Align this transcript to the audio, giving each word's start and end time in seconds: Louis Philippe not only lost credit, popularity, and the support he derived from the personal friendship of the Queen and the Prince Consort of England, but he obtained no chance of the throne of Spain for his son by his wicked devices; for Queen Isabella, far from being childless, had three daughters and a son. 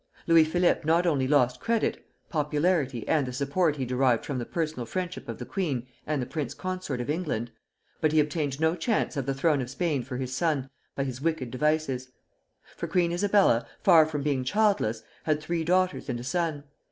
Louis 0.25 0.45
Philippe 0.45 0.81
not 0.83 1.05
only 1.05 1.27
lost 1.27 1.59
credit, 1.59 2.03
popularity, 2.27 3.07
and 3.07 3.27
the 3.27 3.31
support 3.31 3.75
he 3.75 3.85
derived 3.85 4.25
from 4.25 4.39
the 4.39 4.47
personal 4.47 4.87
friendship 4.87 5.29
of 5.29 5.37
the 5.37 5.45
Queen 5.45 5.85
and 6.07 6.19
the 6.19 6.25
Prince 6.25 6.55
Consort 6.55 6.99
of 6.99 7.07
England, 7.07 7.51
but 8.01 8.11
he 8.11 8.19
obtained 8.19 8.59
no 8.59 8.75
chance 8.75 9.15
of 9.15 9.27
the 9.27 9.35
throne 9.35 9.61
of 9.61 9.69
Spain 9.69 10.01
for 10.01 10.17
his 10.17 10.33
son 10.35 10.71
by 10.95 11.03
his 11.03 11.21
wicked 11.21 11.51
devices; 11.51 12.09
for 12.75 12.87
Queen 12.87 13.11
Isabella, 13.11 13.67
far 13.83 14.07
from 14.07 14.23
being 14.23 14.43
childless, 14.43 15.03
had 15.25 15.39
three 15.39 15.63
daughters 15.63 16.09
and 16.09 16.19
a 16.19 16.23
son. 16.23 16.63